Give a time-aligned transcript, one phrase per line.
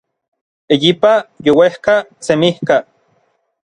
[0.73, 1.13] eyipa,
[1.45, 1.93] youejka,
[2.25, 2.75] semijka